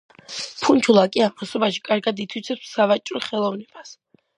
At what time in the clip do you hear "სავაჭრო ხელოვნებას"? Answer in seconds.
2.79-3.99